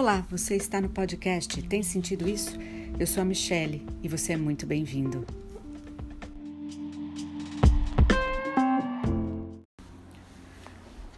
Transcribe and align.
Olá, 0.00 0.24
você 0.30 0.56
está 0.56 0.80
no 0.80 0.88
podcast 0.88 1.62
Tem 1.64 1.82
Sentido 1.82 2.26
Isso? 2.26 2.56
Eu 2.98 3.06
sou 3.06 3.20
a 3.20 3.24
Michele 3.26 3.86
e 4.02 4.08
você 4.08 4.32
é 4.32 4.36
muito 4.38 4.64
bem-vindo. 4.64 5.26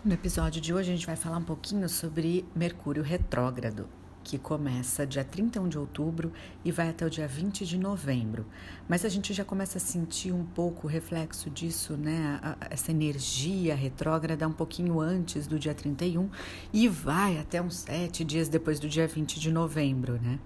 No 0.05 0.13
episódio 0.13 0.61
de 0.61 0.75
hoje 0.75 0.91
a 0.91 0.97
gente 0.97 1.07
vai 1.07 1.15
falar 1.15 1.37
um 1.37 1.45
pouquinho 1.45 1.89
sobre 1.89 2.45
Mercúrio 2.57 3.05
retrógrado 3.05 3.89
que 4.23 4.39
começa 4.39 5.07
dia 5.07 5.25
31 5.25 5.69
de 5.69 5.79
outubro 5.79 6.33
e 6.65 6.71
vai 6.71 6.89
até 6.89 7.05
o 7.05 7.11
dia 7.11 7.27
20 7.27 7.67
de 7.67 7.79
novembro. 7.79 8.47
Mas 8.89 9.05
a 9.05 9.09
gente 9.09 9.33
já 9.33 9.45
começa 9.45 9.79
a 9.79 9.81
sentir 9.81 10.33
um 10.33 10.45
pouco 10.45 10.87
o 10.87 10.91
reflexo 10.91 11.51
disso, 11.51 11.97
né? 11.97 12.41
Essa 12.71 12.91
energia 12.91 13.75
retrógrada 13.75 14.47
um 14.47 14.53
pouquinho 14.53 15.01
antes 15.01 15.47
do 15.47 15.59
dia 15.59 15.75
31 15.75 16.31
e 16.73 16.89
vai 16.89 17.39
até 17.39 17.61
uns 17.61 17.77
sete 17.77 18.25
dias 18.25 18.49
depois 18.49 18.79
do 18.79 18.89
dia 18.89 19.07
20 19.07 19.39
de 19.39 19.51
novembro, 19.51 20.21
né? 20.21 20.39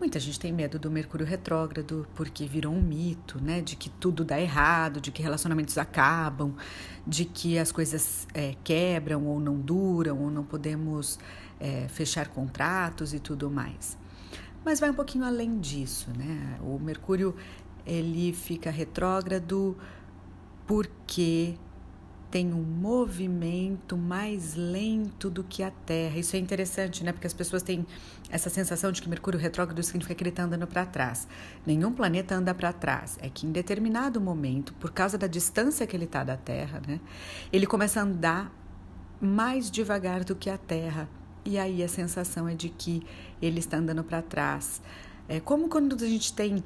Muita 0.00 0.20
gente 0.20 0.38
tem 0.38 0.52
medo 0.52 0.78
do 0.78 0.88
Mercúrio 0.92 1.26
retrógrado 1.26 2.06
porque 2.14 2.46
virou 2.46 2.72
um 2.72 2.80
mito, 2.80 3.42
né? 3.42 3.60
De 3.60 3.74
que 3.74 3.90
tudo 3.90 4.24
dá 4.24 4.40
errado, 4.40 5.00
de 5.00 5.10
que 5.10 5.20
relacionamentos 5.20 5.76
acabam, 5.76 6.54
de 7.04 7.24
que 7.24 7.58
as 7.58 7.72
coisas 7.72 8.28
é, 8.32 8.54
quebram 8.62 9.26
ou 9.26 9.40
não 9.40 9.56
duram, 9.56 10.22
ou 10.22 10.30
não 10.30 10.44
podemos 10.44 11.18
é, 11.60 11.88
fechar 11.88 12.28
contratos 12.28 13.14
e 13.14 13.18
tudo 13.18 13.50
mais. 13.50 13.96
Mas 14.64 14.80
vai 14.80 14.90
um 14.90 14.94
pouquinho 14.94 15.24
além 15.24 15.58
disso, 15.58 16.10
né? 16.16 16.58
O 16.60 16.78
Mercúrio 16.78 17.34
ele 17.86 18.32
fica 18.32 18.70
retrógrado 18.70 19.76
porque 20.66 21.54
tem 22.30 22.52
um 22.52 22.62
movimento 22.62 23.96
mais 23.96 24.54
lento 24.54 25.30
do 25.30 25.42
que 25.42 25.62
a 25.62 25.70
Terra. 25.70 26.18
Isso 26.18 26.36
é 26.36 26.38
interessante, 26.38 27.02
né? 27.02 27.12
Porque 27.12 27.26
as 27.26 27.32
pessoas 27.32 27.62
têm 27.62 27.86
essa 28.28 28.50
sensação 28.50 28.92
de 28.92 29.00
que 29.00 29.08
Mercúrio 29.08 29.40
retrógrado 29.40 29.82
significa 29.82 30.14
que 30.14 30.22
ele 30.22 30.30
está 30.30 30.42
andando 30.42 30.66
para 30.66 30.84
trás. 30.84 31.26
Nenhum 31.64 31.92
planeta 31.92 32.34
anda 32.34 32.54
para 32.54 32.72
trás. 32.72 33.16
É 33.22 33.30
que 33.30 33.46
em 33.46 33.52
determinado 33.52 34.20
momento, 34.20 34.74
por 34.74 34.92
causa 34.92 35.16
da 35.16 35.26
distância 35.26 35.86
que 35.86 35.96
ele 35.96 36.04
está 36.04 36.22
da 36.22 36.36
Terra, 36.36 36.82
né? 36.86 37.00
Ele 37.50 37.66
começa 37.66 38.00
a 38.00 38.02
andar 38.02 38.52
mais 39.20 39.70
devagar 39.70 40.22
do 40.22 40.36
que 40.36 40.50
a 40.50 40.58
Terra. 40.58 41.08
E 41.48 41.56
aí 41.56 41.82
a 41.82 41.88
sensação 41.88 42.46
é 42.46 42.54
de 42.54 42.68
que 42.68 43.02
ele 43.40 43.58
está 43.58 43.78
andando 43.78 44.04
para 44.04 44.20
trás. 44.20 44.82
É 45.26 45.40
como 45.40 45.66
quando 45.66 45.94
a 45.94 46.06
gente 46.06 46.30
tem 46.34 46.62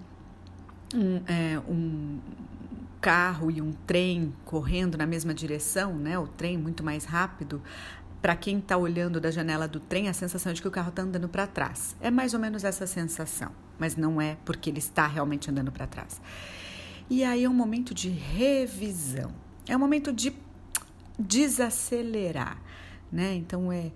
um, 0.93 1.21
é, 1.25 1.57
um 1.69 2.19
carro 3.01 3.49
e 3.49 3.63
um 3.63 3.71
trem 3.87 4.35
correndo 4.45 4.99
na 4.99 5.07
mesma 5.07 5.33
direção, 5.33 5.95
né? 5.95 6.19
O 6.19 6.27
trem 6.27 6.59
muito 6.59 6.83
mais 6.83 7.05
rápido. 7.05 7.63
Para 8.21 8.35
quem 8.35 8.59
está 8.59 8.77
olhando 8.77 9.21
da 9.21 9.31
janela 9.31 9.69
do 9.69 9.79
trem, 9.79 10.09
a 10.09 10.13
sensação 10.13 10.51
é 10.51 10.55
de 10.57 10.61
que 10.61 10.67
o 10.67 10.71
carro 10.73 10.89
está 10.89 11.03
andando 11.03 11.29
para 11.29 11.47
trás. 11.47 11.95
É 12.01 12.11
mais 12.11 12.35
ou 12.35 12.41
menos 12.41 12.65
essa 12.65 12.85
sensação, 12.85 13.53
mas 13.79 13.95
não 13.95 14.21
é 14.21 14.37
porque 14.45 14.69
ele 14.69 14.81
está 14.81 15.07
realmente 15.07 15.49
andando 15.49 15.71
para 15.71 15.87
trás. 15.87 16.21
E 17.09 17.23
aí 17.23 17.45
é 17.45 17.49
um 17.49 17.55
momento 17.55 17.95
de 17.95 18.09
revisão, 18.09 19.33
é 19.69 19.77
um 19.77 19.81
momento 19.81 20.13
de 20.13 20.33
desacelerar, 21.17 22.61
né? 23.13 23.37
Então 23.37 23.73
é 23.73 23.93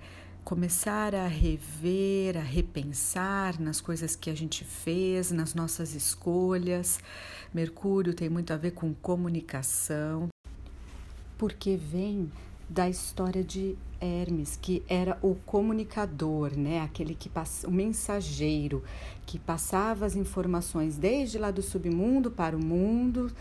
começar 0.47 1.13
a 1.13 1.27
rever, 1.27 2.37
a 2.37 2.41
repensar 2.41 3.61
nas 3.61 3.81
coisas 3.81 4.15
que 4.15 4.31
a 4.31 4.35
gente 4.37 4.65
fez, 4.65 5.33
nas 5.33 5.55
nossas 5.55 5.93
escolhas. 5.93 7.01
Mercúrio 7.53 8.15
tem 8.15 8.29
muito 8.29 8.53
a 8.53 8.57
ver 8.57 8.71
com 8.71 8.95
comunicação, 8.95 10.29
porque 11.37 11.77
vem 11.77 12.31
da 12.69 12.89
história 12.89 13.43
de 13.43 13.77
Hermes, 14.01 14.57
que 14.61 14.85
era 14.89 15.19
o 15.21 15.35
comunicador, 15.35 16.57
né? 16.57 16.81
Aquele 16.81 17.17
que 17.17 17.29
passa, 17.29 17.67
o 17.67 17.73
mensageiro 17.73 18.85
que 19.27 19.41
passava 19.41 20.07
as 20.07 20.15
informações 20.15 20.97
desde 20.97 21.39
lá 21.39 21.51
do 21.51 21.61
submundo 21.61 22.31
para 22.31 22.57
o 22.57 22.65
mundo, 22.65 23.33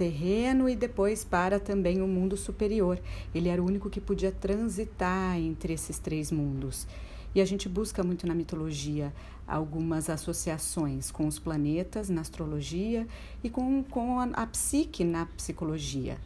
terreno 0.00 0.66
e 0.66 0.74
depois 0.74 1.24
para 1.24 1.60
também 1.60 2.00
o 2.00 2.08
mundo 2.08 2.34
superior. 2.34 2.98
Ele 3.34 3.50
era 3.50 3.62
o 3.62 3.66
único 3.66 3.90
que 3.90 4.00
podia 4.00 4.32
transitar 4.32 5.36
entre 5.36 5.74
esses 5.74 5.98
três 5.98 6.32
mundos. 6.32 6.86
E 7.34 7.40
a 7.40 7.44
gente 7.44 7.68
busca 7.68 8.02
muito 8.02 8.26
na 8.26 8.34
mitologia 8.34 9.12
algumas 9.46 10.08
associações 10.08 11.10
com 11.10 11.26
os 11.26 11.38
planetas 11.38 12.08
na 12.08 12.22
astrologia 12.22 13.06
e 13.44 13.50
com, 13.50 13.82
com 13.82 14.18
a, 14.18 14.24
a 14.32 14.46
psique 14.46 15.04
na 15.04 15.26
psicologia. 15.26 16.16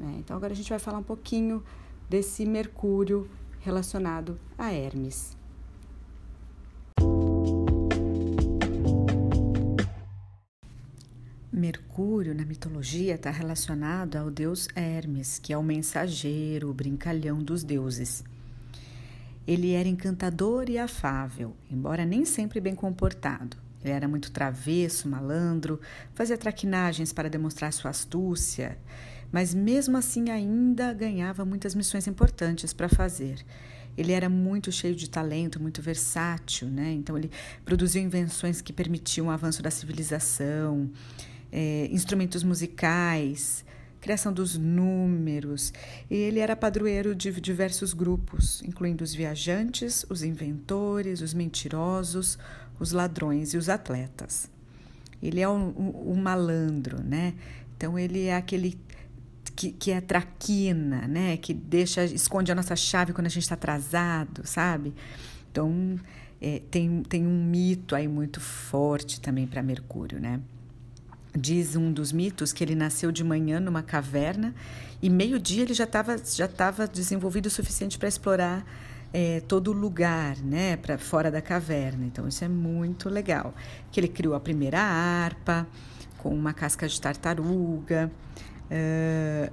Né? 0.00 0.16
Então, 0.18 0.36
agora 0.36 0.52
a 0.52 0.56
gente 0.56 0.70
vai 0.70 0.80
falar 0.80 0.98
um 0.98 1.04
pouquinho 1.04 1.62
desse 2.10 2.44
Mercúrio 2.44 3.30
relacionado 3.60 4.36
a 4.58 4.72
Hermes. 4.72 5.36
Mercúrio, 11.62 12.34
na 12.34 12.44
mitologia, 12.44 13.14
está 13.14 13.30
relacionado 13.30 14.16
ao 14.16 14.32
deus 14.32 14.66
Hermes, 14.74 15.38
que 15.38 15.52
é 15.52 15.56
o 15.56 15.62
mensageiro, 15.62 16.68
o 16.68 16.74
brincalhão 16.74 17.40
dos 17.40 17.62
deuses. 17.62 18.24
Ele 19.46 19.70
era 19.70 19.88
encantador 19.88 20.68
e 20.68 20.76
afável, 20.76 21.54
embora 21.70 22.04
nem 22.04 22.24
sempre 22.24 22.60
bem 22.60 22.74
comportado. 22.74 23.56
Ele 23.80 23.92
era 23.92 24.08
muito 24.08 24.32
travesso, 24.32 25.08
malandro, 25.08 25.80
fazia 26.14 26.36
traquinagens 26.36 27.12
para 27.12 27.30
demonstrar 27.30 27.72
sua 27.72 27.92
astúcia, 27.92 28.76
mas 29.30 29.54
mesmo 29.54 29.96
assim 29.96 30.30
ainda 30.30 30.92
ganhava 30.92 31.44
muitas 31.44 31.76
missões 31.76 32.08
importantes 32.08 32.72
para 32.72 32.88
fazer. 32.88 33.36
Ele 33.96 34.10
era 34.10 34.28
muito 34.28 34.72
cheio 34.72 34.96
de 34.96 35.08
talento, 35.08 35.62
muito 35.62 35.80
versátil, 35.80 36.66
né? 36.66 36.90
Então 36.90 37.16
ele 37.16 37.30
produziu 37.64 38.02
invenções 38.02 38.60
que 38.60 38.72
permitiam 38.72 39.28
o 39.28 39.30
avanço 39.30 39.62
da 39.62 39.70
civilização 39.70 40.90
é, 41.52 41.86
instrumentos 41.92 42.42
musicais, 42.42 43.64
criação 44.00 44.32
dos 44.32 44.58
números. 44.58 45.72
E 46.10 46.16
ele 46.16 46.40
era 46.40 46.56
padroeiro 46.56 47.14
de 47.14 47.30
diversos 47.40 47.92
grupos, 47.92 48.62
incluindo 48.62 49.04
os 49.04 49.14
viajantes, 49.14 50.04
os 50.10 50.22
inventores, 50.22 51.20
os 51.20 51.34
mentirosos, 51.34 52.38
os 52.80 52.90
ladrões 52.92 53.54
e 53.54 53.56
os 53.56 53.68
atletas. 53.68 54.50
Ele 55.22 55.40
é 55.40 55.48
um, 55.48 55.68
um, 55.68 56.12
um 56.12 56.16
malandro, 56.16 57.00
né? 57.00 57.34
Então 57.76 57.96
ele 57.98 58.24
é 58.24 58.36
aquele 58.36 58.76
que, 59.54 59.70
que 59.70 59.90
é 59.92 60.00
traquina, 60.00 61.06
né? 61.06 61.36
Que 61.36 61.54
deixa, 61.54 62.04
esconde 62.04 62.50
a 62.50 62.54
nossa 62.54 62.74
chave 62.74 63.12
quando 63.12 63.26
a 63.26 63.30
gente 63.30 63.42
está 63.42 63.54
atrasado, 63.54 64.44
sabe? 64.44 64.92
Então 65.50 65.96
é, 66.40 66.60
tem, 66.70 67.04
tem 67.04 67.24
um 67.24 67.44
mito 67.44 67.94
aí 67.94 68.08
muito 68.08 68.40
forte 68.40 69.20
também 69.20 69.46
para 69.46 69.62
Mercúrio, 69.62 70.18
né? 70.18 70.40
Diz 71.34 71.76
um 71.76 71.90
dos 71.92 72.12
mitos 72.12 72.52
que 72.52 72.62
ele 72.62 72.74
nasceu 72.74 73.10
de 73.10 73.24
manhã 73.24 73.58
numa 73.58 73.82
caverna 73.82 74.54
e 75.00 75.08
meio-dia 75.08 75.62
ele 75.62 75.74
já 75.74 75.84
estava 75.84 76.16
já 76.18 76.46
tava 76.46 76.86
desenvolvido 76.86 77.46
o 77.46 77.50
suficiente 77.50 77.98
para 77.98 78.08
explorar 78.08 78.64
é, 79.12 79.40
todo 79.40 79.68
o 79.68 79.72
lugar, 79.72 80.36
né, 80.38 80.76
para 80.76 80.96
fora 80.96 81.30
da 81.30 81.42
caverna. 81.42 82.04
Então 82.06 82.26
isso 82.26 82.44
é 82.44 82.48
muito 82.48 83.08
legal. 83.08 83.54
Que 83.90 84.00
ele 84.00 84.08
criou 84.08 84.34
a 84.34 84.40
primeira 84.40 84.80
harpa 84.80 85.66
com 86.18 86.34
uma 86.34 86.52
casca 86.52 86.88
de 86.88 87.00
tartaruga. 87.00 88.10
Uh, 88.70 89.52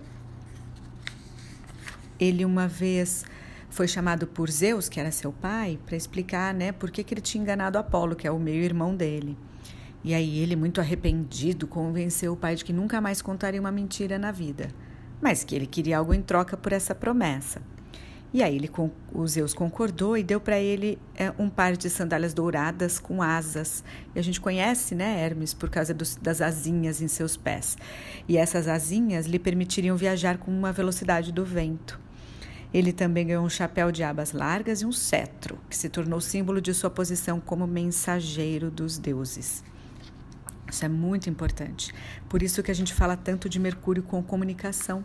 ele 2.20 2.46
uma 2.46 2.68
vez 2.68 3.26
foi 3.70 3.88
chamado 3.88 4.26
por 4.28 4.50
Zeus, 4.50 4.90
que 4.90 5.00
era 5.00 5.12
seu 5.12 5.32
pai, 5.32 5.80
para 5.86 5.96
explicar, 5.96 6.54
né, 6.54 6.72
por 6.72 6.90
que, 6.90 7.04
que 7.04 7.14
ele 7.14 7.22
tinha 7.22 7.42
enganado 7.42 7.78
Apolo, 7.78 8.16
que 8.16 8.28
é 8.28 8.32
o 8.32 8.40
meio-irmão 8.40 8.96
dele. 8.96 9.38
E 10.04 10.14
aí 10.14 10.40
ele, 10.40 10.56
muito 10.56 10.80
arrependido, 10.80 11.68
convenceu 11.68 12.34
o 12.34 12.38
pai 12.38 12.56
de 12.56 12.64
que 12.64 12.72
nunca 12.72 13.02
mais 13.02 13.22
contaria 13.22 13.60
uma 13.60 13.72
mentira 13.72 14.18
na 14.18 14.32
vida, 14.32 14.70
mas 15.22 15.44
que 15.44 15.56
ele 15.56 15.68
queria 15.68 15.98
algo 15.98 16.14
em 16.14 16.22
troca 16.22 16.56
por 16.56 16.72
essa 16.72 16.96
promessa. 16.96 17.62
E 18.32 18.44
aí 18.44 18.56
ele, 18.56 18.70
o 19.12 19.28
Zeus 19.28 19.56
concordou 19.56 20.16
e 20.16 20.22
deu 20.22 20.40
para 20.40 20.60
ele 20.60 21.00
é, 21.16 21.34
um 21.40 21.50
par 21.50 21.76
de 21.76 21.90
sandálias 21.90 22.32
douradas 22.32 23.00
com 23.00 23.24
asas. 23.24 23.84
E 24.16 24.20
a 24.20 24.22
gente 24.22 24.40
conhece, 24.40 24.94
né, 24.94 25.20
Hermes, 25.20 25.52
por 25.52 25.68
causa 25.68 25.96
dos, 25.96 26.16
das 26.16 26.40
asinhas 26.40 27.02
em 27.02 27.08
seus 27.08 27.36
pés. 27.36 27.76
E 28.28 28.38
essas 28.38 28.68
asinhas 28.68 29.26
lhe 29.26 29.40
permitiriam 29.40 29.98
viajar 29.98 30.38
com 30.38 30.52
uma 30.52 30.72
velocidade 30.72 31.32
do 31.32 31.44
vento. 31.44 32.00
Ele 32.72 32.94
também 32.94 33.26
ganhou 33.26 33.44
um 33.44 33.50
chapéu 33.50 33.92
de 33.92 34.04
abas 34.04 34.32
largas 34.32 34.84
e 34.84 34.86
um 34.86 34.92
cetro, 34.92 35.58
que 35.68 35.76
se 35.76 35.90
tornou 35.90 36.22
símbolo 36.22 36.62
de 36.62 36.72
sua 36.72 36.92
posição 36.92 37.40
como 37.40 37.66
mensageiro 37.66 38.70
dos 38.70 39.00
deuses. 39.00 39.64
Isso 40.70 40.86
é 40.86 40.90
muito 40.90 41.30
importante. 41.30 41.94
Por 42.28 42.44
isso 42.44 42.62
que 42.62 42.72
a 42.72 42.76
gente 42.76 42.94
fala 42.94 43.18
tanto 43.18 43.50
de 43.50 43.60
Mercúrio 43.60 44.04
com 44.04 44.22
comunicação, 44.22 45.04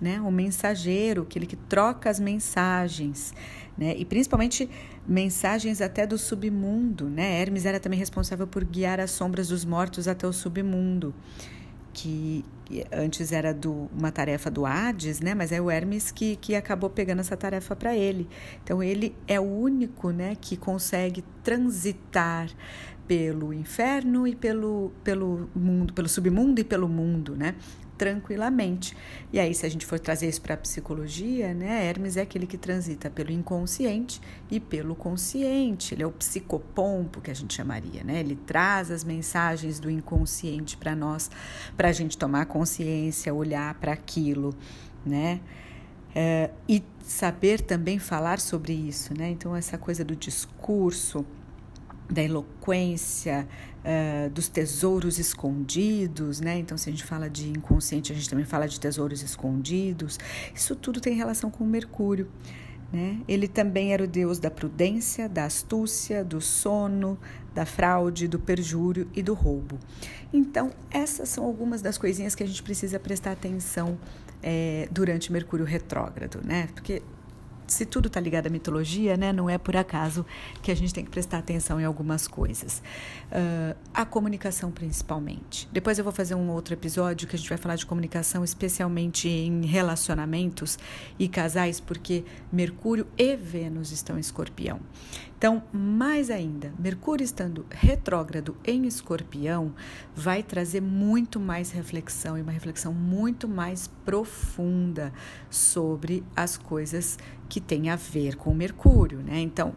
né? 0.00 0.20
O 0.20 0.30
mensageiro, 0.30 1.22
aquele 1.22 1.46
que 1.46 1.56
troca 1.56 2.10
as 2.10 2.18
mensagens, 2.18 3.34
né? 3.76 3.94
E 3.96 4.04
principalmente 4.04 4.68
mensagens 5.06 5.80
até 5.80 6.06
do 6.06 6.16
submundo, 6.18 7.08
né? 7.08 7.40
Hermes 7.40 7.66
era 7.66 7.78
também 7.78 7.98
responsável 7.98 8.46
por 8.46 8.64
guiar 8.64 8.98
as 8.98 9.10
sombras 9.10 9.48
dos 9.48 9.64
mortos 9.64 10.08
até 10.08 10.26
o 10.26 10.32
submundo. 10.32 11.14
que 11.92 12.44
antes 12.92 13.30
era 13.30 13.52
do, 13.52 13.88
uma 13.96 14.10
tarefa 14.10 14.50
do 14.50 14.64
Hades, 14.66 15.20
né? 15.20 15.34
Mas 15.34 15.52
é 15.52 15.60
o 15.60 15.70
Hermes 15.70 16.10
que, 16.10 16.36
que 16.36 16.54
acabou 16.54 16.90
pegando 16.90 17.20
essa 17.20 17.36
tarefa 17.36 17.76
para 17.76 17.94
ele. 17.94 18.28
Então 18.62 18.82
ele 18.82 19.14
é 19.28 19.38
o 19.38 19.44
único, 19.44 20.10
né, 20.10 20.36
que 20.40 20.56
consegue 20.56 21.22
transitar 21.42 22.48
pelo 23.06 23.52
inferno 23.52 24.26
e 24.26 24.34
pelo, 24.34 24.92
pelo 25.02 25.48
mundo, 25.54 25.92
pelo 25.92 26.08
submundo 26.08 26.60
e 26.60 26.64
pelo 26.64 26.88
mundo, 26.88 27.36
né? 27.36 27.54
tranquilamente. 27.96 28.96
E 29.32 29.38
aí, 29.38 29.54
se 29.54 29.64
a 29.64 29.68
gente 29.68 29.86
for 29.86 29.98
trazer 29.98 30.28
isso 30.28 30.40
para 30.40 30.54
a 30.54 30.56
psicologia, 30.56 31.54
né, 31.54 31.86
Hermes 31.86 32.16
é 32.16 32.22
aquele 32.22 32.46
que 32.46 32.58
transita 32.58 33.08
pelo 33.08 33.30
inconsciente 33.30 34.20
e 34.50 34.58
pelo 34.60 34.94
consciente. 34.94 35.94
Ele 35.94 36.02
é 36.02 36.06
o 36.06 36.12
psicopompo 36.12 37.20
que 37.20 37.30
a 37.30 37.34
gente 37.34 37.54
chamaria, 37.54 38.02
né? 38.04 38.20
Ele 38.20 38.36
traz 38.36 38.90
as 38.90 39.04
mensagens 39.04 39.78
do 39.78 39.90
inconsciente 39.90 40.76
para 40.76 40.94
nós, 40.94 41.30
para 41.76 41.88
a 41.88 41.92
gente 41.92 42.18
tomar 42.18 42.46
consciência, 42.46 43.32
olhar 43.32 43.74
para 43.74 43.92
aquilo, 43.92 44.54
né? 45.04 45.40
É, 46.16 46.50
e 46.68 46.82
saber 47.02 47.60
também 47.60 47.98
falar 47.98 48.38
sobre 48.38 48.72
isso, 48.72 49.16
né? 49.16 49.30
Então, 49.30 49.54
essa 49.54 49.76
coisa 49.76 50.04
do 50.04 50.14
discurso 50.14 51.24
da 52.08 52.22
eloquência, 52.22 53.48
uh, 53.84 54.30
dos 54.30 54.48
tesouros 54.48 55.18
escondidos, 55.18 56.40
né? 56.40 56.58
Então, 56.58 56.76
se 56.76 56.88
a 56.88 56.92
gente 56.92 57.04
fala 57.04 57.28
de 57.28 57.48
inconsciente, 57.48 58.12
a 58.12 58.14
gente 58.14 58.28
também 58.28 58.44
fala 58.44 58.66
de 58.68 58.78
tesouros 58.78 59.22
escondidos. 59.22 60.18
Isso 60.54 60.74
tudo 60.76 61.00
tem 61.00 61.14
relação 61.14 61.50
com 61.50 61.64
Mercúrio. 61.64 62.28
Né? 62.92 63.20
Ele 63.26 63.48
também 63.48 63.92
era 63.92 64.04
o 64.04 64.06
deus 64.06 64.38
da 64.38 64.50
prudência, 64.50 65.28
da 65.28 65.46
astúcia, 65.46 66.22
do 66.22 66.40
sono, 66.40 67.18
da 67.52 67.66
fraude, 67.66 68.28
do 68.28 68.38
perjúrio 68.38 69.08
e 69.12 69.22
do 69.22 69.34
roubo. 69.34 69.80
Então, 70.32 70.70
essas 70.90 71.28
são 71.28 71.44
algumas 71.44 71.82
das 71.82 71.98
coisinhas 71.98 72.34
que 72.36 72.42
a 72.44 72.46
gente 72.46 72.62
precisa 72.62 73.00
prestar 73.00 73.32
atenção 73.32 73.98
é, 74.42 74.88
durante 74.92 75.32
Mercúrio 75.32 75.64
retrógrado, 75.64 76.40
né? 76.44 76.68
Porque 76.72 77.02
se 77.66 77.86
tudo 77.86 78.08
está 78.08 78.20
ligado 78.20 78.46
à 78.46 78.50
mitologia, 78.50 79.16
né, 79.16 79.32
não 79.32 79.48
é 79.48 79.58
por 79.58 79.76
acaso 79.76 80.24
que 80.62 80.70
a 80.70 80.74
gente 80.74 80.92
tem 80.92 81.04
que 81.04 81.10
prestar 81.10 81.38
atenção 81.38 81.80
em 81.80 81.84
algumas 81.84 82.26
coisas. 82.28 82.82
Uh, 83.30 83.76
a 83.92 84.04
comunicação, 84.04 84.70
principalmente. 84.70 85.68
Depois 85.72 85.98
eu 85.98 86.04
vou 86.04 86.12
fazer 86.12 86.34
um 86.34 86.50
outro 86.50 86.74
episódio 86.74 87.26
que 87.26 87.36
a 87.36 87.38
gente 87.38 87.48
vai 87.48 87.58
falar 87.58 87.76
de 87.76 87.86
comunicação, 87.86 88.44
especialmente 88.44 89.28
em 89.28 89.64
relacionamentos 89.66 90.78
e 91.18 91.28
casais, 91.28 91.80
porque 91.80 92.24
Mercúrio 92.52 93.06
e 93.16 93.36
Vênus 93.36 93.92
estão 93.92 94.16
em 94.16 94.20
escorpião. 94.20 94.80
Então, 95.44 95.62
mais 95.74 96.30
ainda, 96.30 96.72
Mercúrio 96.78 97.22
estando 97.22 97.66
retrógrado 97.68 98.56
em 98.64 98.86
Escorpião 98.86 99.74
vai 100.16 100.42
trazer 100.42 100.80
muito 100.80 101.38
mais 101.38 101.70
reflexão 101.70 102.38
e 102.38 102.40
uma 102.40 102.50
reflexão 102.50 102.94
muito 102.94 103.46
mais 103.46 103.86
profunda 104.06 105.12
sobre 105.50 106.24
as 106.34 106.56
coisas 106.56 107.18
que 107.46 107.60
têm 107.60 107.90
a 107.90 107.96
ver 107.96 108.36
com 108.36 108.54
Mercúrio, 108.54 109.18
né? 109.18 109.38
Então, 109.38 109.74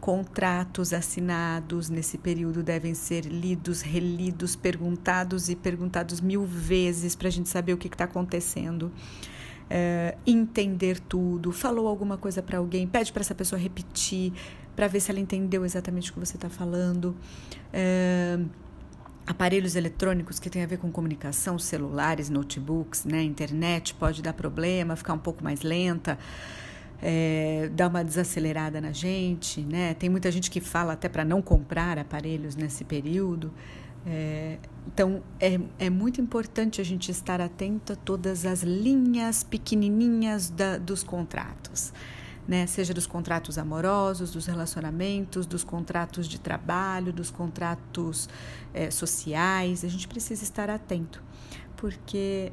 contratos 0.00 0.92
assinados 0.92 1.90
nesse 1.90 2.16
período 2.16 2.62
devem 2.62 2.94
ser 2.94 3.24
lidos, 3.24 3.82
relidos, 3.82 4.54
perguntados 4.54 5.48
e 5.48 5.56
perguntados 5.56 6.20
mil 6.20 6.44
vezes 6.44 7.16
para 7.16 7.26
a 7.26 7.32
gente 7.32 7.48
saber 7.48 7.72
o 7.72 7.76
que 7.76 7.88
está 7.88 8.04
acontecendo. 8.04 8.92
É, 9.72 10.16
entender 10.26 10.98
tudo, 10.98 11.52
falou 11.52 11.86
alguma 11.86 12.16
coisa 12.16 12.42
para 12.42 12.58
alguém, 12.58 12.88
pede 12.88 13.12
para 13.12 13.20
essa 13.20 13.36
pessoa 13.36 13.56
repetir, 13.56 14.32
para 14.80 14.88
ver 14.88 15.00
se 15.00 15.10
ela 15.10 15.20
entendeu 15.20 15.62
exatamente 15.62 16.10
o 16.10 16.14
que 16.14 16.18
você 16.18 16.38
está 16.38 16.48
falando. 16.48 17.14
É, 17.70 18.38
aparelhos 19.26 19.76
eletrônicos 19.76 20.38
que 20.38 20.48
têm 20.48 20.62
a 20.62 20.66
ver 20.66 20.78
com 20.78 20.90
comunicação, 20.90 21.58
celulares, 21.58 22.30
notebooks, 22.30 23.04
né, 23.04 23.22
internet 23.22 23.92
pode 23.92 24.22
dar 24.22 24.32
problema, 24.32 24.96
ficar 24.96 25.12
um 25.12 25.18
pouco 25.18 25.44
mais 25.44 25.60
lenta. 25.60 26.18
É, 27.02 27.70
dar 27.74 27.88
uma 27.88 28.02
desacelerada 28.02 28.80
na 28.80 28.92
gente, 28.92 29.60
né? 29.60 29.92
Tem 29.94 30.08
muita 30.08 30.30
gente 30.30 30.50
que 30.50 30.60
fala 30.60 30.94
até 30.94 31.10
para 31.10 31.26
não 31.26 31.42
comprar 31.42 31.98
aparelhos 31.98 32.56
nesse 32.56 32.82
período. 32.82 33.52
É, 34.06 34.58
então, 34.86 35.22
é, 35.38 35.60
é 35.78 35.90
muito 35.90 36.22
importante 36.22 36.80
a 36.80 36.84
gente 36.84 37.10
estar 37.10 37.38
atento 37.38 37.92
a 37.92 37.96
todas 37.96 38.46
as 38.46 38.62
linhas 38.62 39.42
pequenininhas 39.42 40.48
da, 40.48 40.78
dos 40.78 41.02
contratos 41.02 41.92
né? 42.50 42.66
Seja 42.66 42.92
dos 42.92 43.06
contratos 43.06 43.58
amorosos, 43.58 44.32
dos 44.32 44.46
relacionamentos, 44.46 45.46
dos 45.46 45.62
contratos 45.62 46.26
de 46.26 46.40
trabalho, 46.40 47.12
dos 47.12 47.30
contratos 47.30 48.28
é, 48.74 48.90
sociais. 48.90 49.84
A 49.84 49.88
gente 49.88 50.08
precisa 50.08 50.42
estar 50.42 50.68
atento, 50.68 51.22
porque 51.76 52.50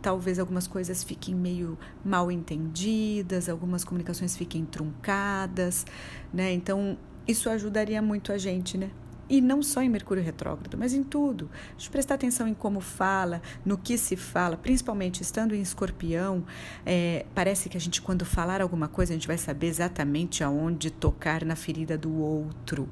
talvez 0.00 0.38
algumas 0.38 0.66
coisas 0.66 1.04
fiquem 1.04 1.34
meio 1.34 1.76
mal 2.02 2.32
entendidas, 2.32 3.50
algumas 3.50 3.84
comunicações 3.84 4.34
fiquem 4.34 4.64
truncadas, 4.64 5.84
né? 6.32 6.54
Então, 6.54 6.96
isso 7.28 7.50
ajudaria 7.50 8.00
muito 8.00 8.32
a 8.32 8.38
gente, 8.38 8.78
né? 8.78 8.90
E 9.28 9.40
não 9.40 9.62
só 9.62 9.82
em 9.82 9.88
Mercúrio 9.88 10.22
retrógrado, 10.22 10.78
mas 10.78 10.94
em 10.94 11.02
tudo. 11.02 11.50
A 11.70 11.78
gente 11.78 11.90
prestar 11.90 12.14
atenção 12.14 12.46
em 12.46 12.54
como 12.54 12.80
fala, 12.80 13.42
no 13.64 13.76
que 13.76 13.98
se 13.98 14.16
fala, 14.16 14.56
principalmente 14.56 15.20
estando 15.20 15.54
em 15.54 15.60
escorpião. 15.60 16.44
É, 16.84 17.26
parece 17.34 17.68
que 17.68 17.76
a 17.76 17.80
gente, 17.80 18.00
quando 18.00 18.24
falar 18.24 18.60
alguma 18.60 18.86
coisa, 18.86 19.12
a 19.12 19.16
gente 19.16 19.26
vai 19.26 19.38
saber 19.38 19.66
exatamente 19.66 20.44
aonde 20.44 20.90
tocar 20.90 21.44
na 21.44 21.56
ferida 21.56 21.98
do 21.98 22.14
outro. 22.14 22.88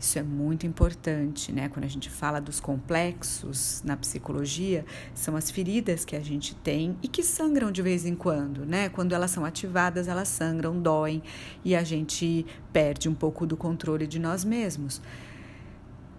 Isso 0.00 0.18
é 0.18 0.22
muito 0.22 0.66
importante, 0.66 1.52
né? 1.52 1.68
Quando 1.68 1.84
a 1.84 1.88
gente 1.88 2.10
fala 2.10 2.40
dos 2.40 2.58
complexos 2.58 3.82
na 3.84 3.96
psicologia, 3.96 4.84
são 5.14 5.36
as 5.36 5.50
feridas 5.50 6.04
que 6.04 6.16
a 6.16 6.20
gente 6.20 6.56
tem 6.56 6.96
e 7.02 7.08
que 7.08 7.22
sangram 7.22 7.70
de 7.70 7.82
vez 7.82 8.04
em 8.04 8.14
quando, 8.14 8.66
né? 8.66 8.88
Quando 8.88 9.12
elas 9.12 9.30
são 9.30 9.44
ativadas, 9.44 10.08
elas 10.08 10.28
sangram, 10.28 10.80
doem 10.80 11.22
e 11.64 11.74
a 11.76 11.84
gente 11.84 12.44
perde 12.72 13.08
um 13.08 13.14
pouco 13.14 13.46
do 13.46 13.56
controle 13.56 14.06
de 14.06 14.18
nós 14.18 14.44
mesmos. 14.44 15.00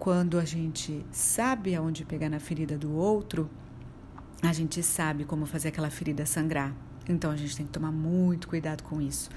Quando 0.00 0.38
a 0.38 0.46
gente 0.46 1.04
sabe 1.12 1.74
aonde 1.74 2.06
pegar 2.06 2.30
na 2.30 2.40
ferida 2.40 2.78
do 2.78 2.90
outro, 2.96 3.50
a 4.42 4.50
gente 4.50 4.82
sabe 4.82 5.26
como 5.26 5.44
fazer 5.44 5.68
aquela 5.68 5.90
ferida 5.90 6.24
sangrar. 6.24 6.74
Então 7.06 7.30
a 7.30 7.36
gente 7.36 7.54
tem 7.54 7.66
que 7.66 7.72
tomar 7.72 7.92
muito 7.92 8.48
cuidado 8.48 8.82
com 8.82 8.98
isso, 8.98 9.28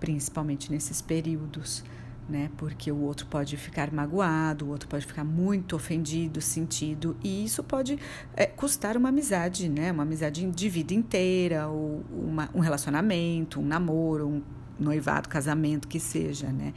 principalmente 0.00 0.68
nesses 0.68 1.00
períodos, 1.00 1.84
né? 2.28 2.50
Porque 2.56 2.90
o 2.90 2.98
outro 2.98 3.24
pode 3.28 3.56
ficar 3.56 3.92
magoado, 3.92 4.66
o 4.66 4.70
outro 4.70 4.88
pode 4.88 5.06
ficar 5.06 5.22
muito 5.22 5.76
ofendido, 5.76 6.40
sentido, 6.40 7.16
e 7.22 7.44
isso 7.44 7.62
pode 7.62 7.96
é, 8.34 8.46
custar 8.46 8.96
uma 8.96 9.10
amizade, 9.10 9.68
né? 9.68 9.92
Uma 9.92 10.02
amizade 10.02 10.44
de 10.44 10.68
vida 10.68 10.92
inteira, 10.92 11.68
ou 11.68 12.04
uma, 12.10 12.50
um 12.52 12.58
relacionamento, 12.58 13.60
um 13.60 13.64
namoro, 13.64 14.26
um 14.26 14.42
noivado, 14.80 15.28
casamento, 15.28 15.86
que 15.86 16.00
seja, 16.00 16.50
né? 16.50 16.72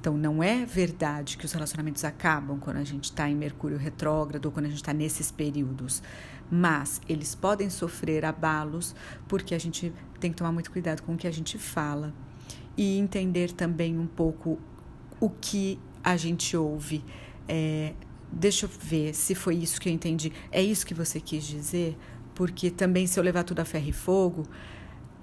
Então, 0.00 0.16
não 0.16 0.42
é 0.42 0.64
verdade 0.64 1.36
que 1.36 1.44
os 1.44 1.52
relacionamentos 1.52 2.04
acabam 2.04 2.58
quando 2.58 2.78
a 2.78 2.84
gente 2.84 3.04
está 3.04 3.28
em 3.28 3.34
Mercúrio 3.34 3.76
retrógrado 3.76 4.46
ou 4.46 4.52
quando 4.52 4.66
a 4.66 4.68
gente 4.68 4.78
está 4.78 4.94
nesses 4.94 5.30
períodos, 5.30 6.02
mas 6.50 7.00
eles 7.08 7.34
podem 7.34 7.68
sofrer 7.68 8.24
abalos 8.24 8.94
porque 9.28 9.54
a 9.54 9.58
gente 9.58 9.92
tem 10.18 10.30
que 10.30 10.36
tomar 10.38 10.52
muito 10.52 10.70
cuidado 10.70 11.02
com 11.02 11.14
o 11.14 11.16
que 11.16 11.26
a 11.26 11.30
gente 11.30 11.58
fala 11.58 12.14
e 12.76 12.98
entender 12.98 13.52
também 13.52 13.98
um 13.98 14.06
pouco 14.06 14.58
o 15.20 15.28
que 15.28 15.78
a 16.02 16.16
gente 16.16 16.56
ouve. 16.56 17.04
É, 17.46 17.92
deixa 18.32 18.66
eu 18.66 18.70
ver 18.70 19.14
se 19.14 19.34
foi 19.34 19.56
isso 19.56 19.80
que 19.80 19.88
eu 19.88 19.92
entendi. 19.92 20.32
É 20.50 20.62
isso 20.62 20.86
que 20.86 20.94
você 20.94 21.20
quis 21.20 21.44
dizer? 21.44 21.96
Porque 22.34 22.70
também, 22.70 23.06
se 23.06 23.20
eu 23.20 23.24
levar 23.24 23.44
tudo 23.44 23.60
a 23.60 23.64
ferro 23.66 23.88
e 23.88 23.92
fogo, 23.92 24.46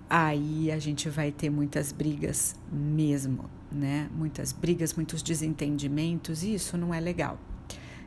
aí 0.10 0.72
a 0.72 0.80
gente 0.80 1.10
vai 1.10 1.32
ter 1.32 1.50
muitas 1.50 1.92
brigas 1.92 2.56
mesmo, 2.72 3.50
né? 3.72 4.10
Muitas 4.14 4.52
brigas, 4.54 4.94
muitos 4.94 5.22
desentendimentos, 5.22 6.44
e 6.44 6.54
isso 6.54 6.78
não 6.78 6.94
é 6.94 7.00
legal, 7.00 7.40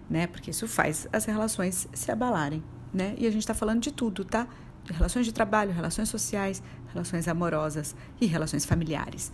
né? 0.08 0.26
Porque 0.26 0.50
isso 0.50 0.66
faz 0.66 1.06
as 1.12 1.24
relações 1.24 1.88
se 1.92 2.10
abalarem, 2.10 2.62
né? 2.92 3.14
E 3.18 3.26
a 3.26 3.30
gente 3.30 3.42
está 3.42 3.54
falando 3.54 3.82
de 3.82 3.92
tudo, 3.92 4.24
tá? 4.24 4.48
De 4.84 4.92
relações 4.92 5.26
de 5.26 5.32
trabalho, 5.32 5.72
relações 5.72 6.08
sociais, 6.08 6.62
relações 6.92 7.28
amorosas 7.28 7.94
e 8.20 8.26
relações 8.26 8.64
familiares, 8.64 9.30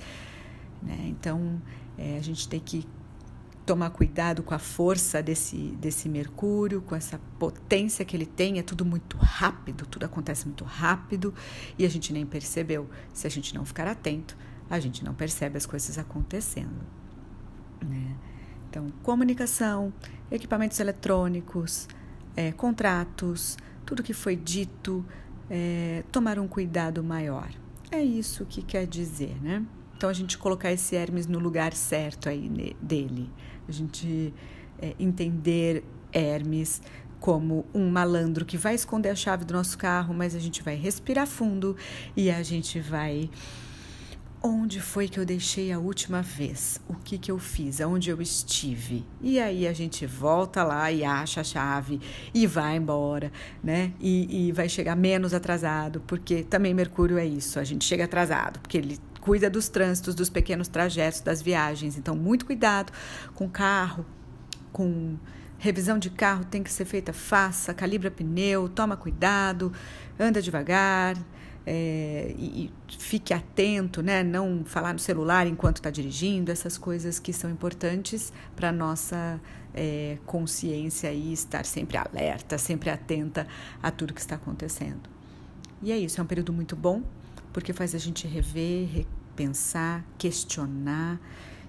né? 0.83 1.07
Então, 1.09 1.61
é, 1.97 2.19
a 2.19 2.23
gente 2.23 2.49
tem 2.49 2.61
que 2.61 2.87
tomar 3.67 3.91
cuidado 3.91 4.45
com 4.45 4.55
a 4.55 4.59
força 4.59 5.21
desse, 5.21 5.57
desse 5.81 6.09
Mercúrio, 6.09 6.81
com 6.81 6.95
essa 6.95 7.21
potência 7.39 8.05
que 8.05 8.17
ele 8.17 8.25
tem. 8.25 8.61
É 8.61 8.63
tudo 8.63 8.85
muito 8.85 9.17
rápido, 9.17 9.85
tudo 9.87 10.07
acontece 10.07 10.47
muito 10.47 10.65
rápido 10.65 11.35
e 11.77 11.85
a 11.85 11.91
gente 11.91 12.13
nem 12.13 12.25
percebeu. 12.25 12.89
Se 13.13 13.27
a 13.27 13.31
gente 13.31 13.55
não 13.55 13.65
ficar 13.65 13.89
atento, 13.89 14.37
a 14.71 14.79
gente 14.79 15.05
não 15.05 15.13
percebe 15.13 15.59
as 15.59 15.67
coisas 15.67 15.99
acontecendo. 15.99 16.81
Né? 17.85 18.17
Então, 18.71 18.89
comunicação, 19.03 19.93
equipamentos 20.31 20.79
eletrônicos, 20.79 21.89
é, 22.37 22.53
contratos, 22.53 23.57
tudo 23.85 24.03
que 24.03 24.15
foi 24.15 24.37
dito, 24.37 25.05
é, 25.51 26.05
tomar 26.13 26.39
um 26.39 26.47
cuidado 26.47 27.03
maior. 27.03 27.51
É 27.91 28.03
isso 28.03 28.45
que 28.47 28.63
quer 28.63 28.87
dizer, 28.87 29.37
né? 29.43 29.65
Então, 29.97 30.11
a 30.11 30.13
gente 30.13 30.37
colocar 30.37 30.73
esse 30.73 30.95
Hermes 30.95 31.27
no 31.27 31.39
lugar 31.39 31.73
certo 31.73 32.29
aí 32.29 32.75
dele 32.81 33.31
a 33.69 33.73
gente 33.73 34.33
é, 34.81 34.95
entender 34.99 35.85
Hermes 36.13 36.81
como 37.19 37.67
um 37.75 37.91
malandro 37.91 38.45
que 38.45 38.57
vai 38.57 38.75
esconder 38.75 39.09
a 39.09 39.15
chave 39.15 39.45
do 39.45 39.55
nosso 39.55 39.77
carro, 39.77 40.15
mas 40.15 40.35
a 40.35 40.39
gente 40.39 40.63
vai 40.63 40.77
respirar 40.77 41.27
fundo 41.27 41.77
e 42.17 42.31
a 42.31 42.43
gente 42.43 42.79
vai 42.79 43.31
onde 44.43 44.81
foi 44.81 45.09
que 45.09 45.19
eu 45.19 45.25
deixei 45.25 45.73
a 45.73 45.79
última 45.79 46.23
vez? 46.23 46.81
O 46.87 46.95
que 46.95 47.19
que 47.19 47.31
eu 47.33 47.39
fiz? 47.39 47.81
Aonde 47.81 48.11
eu 48.11 48.23
estive? 48.23 49.05
E 49.21 49.41
aí 49.41 49.67
a 49.67 49.73
gente 49.73 50.07
volta 50.07 50.63
lá 50.63 50.93
e 50.93 51.05
acha 51.05 51.41
a 51.41 51.45
chave 51.45 52.01
e 52.33 52.47
vai 52.47 52.77
embora, 52.77 53.33
né? 53.65 53.93
E, 53.99 54.47
e 54.47 54.53
vai 54.53 54.69
chegar 54.69 54.95
menos 54.95 55.35
atrasado, 55.35 56.01
porque 56.07 56.45
também 56.45 56.73
Mercúrio 56.73 57.19
é 57.19 57.27
isso, 57.27 57.59
a 57.59 57.65
gente 57.65 57.85
chega 57.85 58.05
atrasado, 58.05 58.61
porque 58.61 58.79
ele 58.79 59.01
cuida 59.27 59.51
dos 59.51 59.69
trânsitos, 59.69 60.15
dos 60.15 60.31
pequenos 60.31 60.69
trajetos, 60.69 61.21
das 61.21 61.43
viagens. 61.43 61.99
Então, 61.99 62.15
muito 62.15 62.47
cuidado 62.47 62.93
com 63.35 63.51
carro, 63.51 64.07
com 64.71 65.17
revisão 65.59 65.99
de 65.99 66.11
carro 66.11 66.45
tem 66.45 66.63
que 66.63 66.73
ser 66.73 66.85
feita, 66.85 67.13
faça, 67.13 67.75
calibra 67.75 68.09
pneu, 68.09 68.69
toma 68.69 68.97
cuidado, 68.97 69.73
anda 70.17 70.41
devagar, 70.41 71.17
é, 71.67 72.33
e, 72.39 72.67
e, 72.67 72.73
fique 72.97 73.35
atento, 73.35 74.01
né? 74.01 74.23
Não 74.23 74.65
falar 74.65 74.93
no 74.93 75.01
celular 75.01 75.45
enquanto 75.49 75.79
está 75.79 75.91
dirigindo, 75.91 76.53
essas 76.53 76.79
coisas 76.79 77.19
que 77.19 77.33
são 77.33 77.51
importantes 77.51 78.33
para 78.55 78.71
nossa 78.71 79.41
é, 79.75 80.19
consciência 80.25 81.13
e 81.13 81.33
estar 81.33 81.65
sempre 81.65 81.97
alerta, 81.97 82.59
sempre 82.59 82.91
atenta 82.91 83.45
a 83.83 83.91
tudo 83.91 84.15
que 84.15 84.21
está 84.21 84.37
acontecendo. 84.37 85.11
E 85.83 85.91
é 85.91 85.99
isso, 85.99 86.21
é 86.21 86.23
um 86.23 86.27
período 86.29 86.53
muito 86.53 86.77
bom 86.77 87.03
porque 87.57 87.73
faz 87.73 87.95
a 87.95 87.99
gente 87.99 88.27
rever, 88.27 89.07
repensar, 89.37 90.03
questionar, 90.17 91.21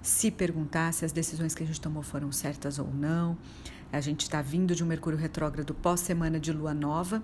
se 0.01 0.31
perguntar 0.31 0.93
se 0.93 1.03
as 1.03 1.11
decisões 1.11 1.53
que 1.53 1.63
a 1.63 1.67
gente 1.67 1.81
tomou 1.81 2.01
foram 2.01 2.31
certas 2.31 2.79
ou 2.79 2.87
não. 2.93 3.37
A 3.91 3.99
gente 3.99 4.21
está 4.21 4.41
vindo 4.41 4.73
de 4.73 4.83
um 4.83 4.87
Mercúrio 4.87 5.19
retrógrado 5.19 5.73
pós 5.73 5.99
semana 5.99 6.39
de 6.39 6.53
Lua 6.53 6.73
nova 6.73 7.21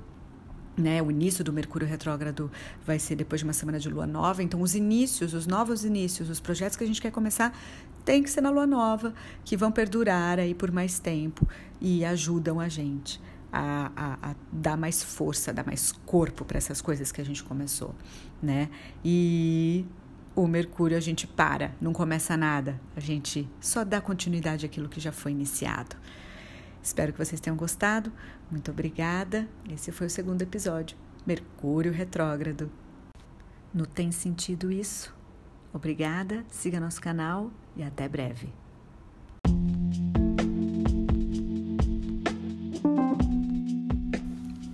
né, 0.76 1.04
o 1.04 1.12
início 1.12 1.44
do 1.44 1.54
Mercúrio 1.54 1.88
retrógrado 1.88 2.52
vai 2.84 2.98
ser 2.98 3.16
depois 3.16 3.42
de 3.42 3.46
uma 3.46 3.54
semana 3.54 3.78
de 3.78 3.88
lua 3.90 4.08
nova, 4.08 4.42
então 4.42 4.60
os 4.60 4.74
inícios, 4.74 5.36
os 5.36 5.46
novos 5.46 5.86
inícios, 5.86 6.32
os 6.32 6.40
projetos 6.40 6.76
que 6.76 6.84
a 6.84 6.88
gente 6.88 7.00
quer 7.00 7.12
começar, 7.12 7.56
tem 8.04 8.24
que 8.24 8.30
ser 8.32 8.42
na 8.42 8.50
lua 8.50 8.66
nova, 8.66 9.14
que 9.46 9.56
vão 9.56 9.72
perdurar 9.72 10.40
aí 10.40 10.56
por 10.56 10.72
mais 10.72 10.98
tempo 10.98 11.48
e 11.80 12.04
ajudam 12.04 12.60
a 12.60 12.68
gente 12.68 13.22
a, 13.52 13.92
a, 13.96 14.32
a 14.32 14.36
dar 14.52 14.76
mais 14.76 15.04
força, 15.04 15.54
dar 15.54 15.64
mais 15.64 15.92
corpo 16.08 16.44
para 16.44 16.58
essas 16.58 16.82
coisas 16.82 17.12
que 17.12 17.22
a 17.22 17.24
gente 17.24 17.44
começou, 17.44 17.94
né? 18.42 18.68
E 19.06 19.86
o 20.36 20.48
Mercúrio 20.48 20.98
a 20.98 21.00
gente 21.00 21.28
para, 21.28 21.75
não 21.80 21.94
começa 21.94 22.36
nada, 22.36 22.80
a 22.96 23.00
gente 23.00 23.48
só 23.62 23.84
dá 23.84 24.02
continuidade 24.02 24.66
àquilo 24.66 24.90
que 24.90 25.00
já 25.00 25.12
foi 25.12 25.32
iniciado. 25.32 25.96
Espero 26.82 27.13
que 27.13 27.20
vocês 27.20 27.40
tenham 27.40 27.56
gostado. 27.56 28.12
Muito 28.52 28.70
obrigada. 28.72 29.48
Esse 29.70 29.92
foi 29.92 30.08
o 30.08 30.10
segundo 30.10 30.42
episódio. 30.42 30.98
Mercúrio 31.25 31.94
retrógrado. 31.94 32.70
No 33.74 33.86
Tem 33.86 34.12
Sentido 34.12 34.72
Isso? 34.72 35.16
Obrigada, 35.72 36.46
siga 36.50 36.80
nosso 36.80 37.02
canal 37.02 37.52
e 37.75 37.82
até 37.82 38.08
breve. 38.08 38.50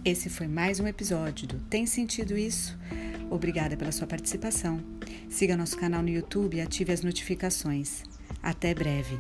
Esse 0.04 0.30
foi 0.30 0.48
mais 0.48 0.80
um 0.80 0.88
episódio 0.88 1.48
do 1.48 1.60
Tem 1.60 1.86
Sentido 1.86 2.36
Isso? 2.36 2.78
Obrigada 3.30 3.78
pela 3.78 3.92
sua 3.92 4.08
participação. 4.08 4.82
Siga 5.30 5.56
nosso 5.56 5.78
canal 5.78 6.02
no 6.02 6.10
YouTube 6.10 6.58
e 6.58 6.62
ative 6.62 6.92
as 6.92 7.02
notificações. 7.02 8.04
Até 8.42 8.74
breve. 8.74 9.18